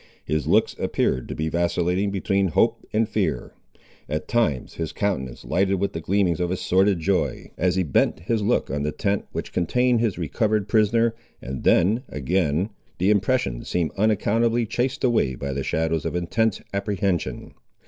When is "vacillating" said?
1.47-2.09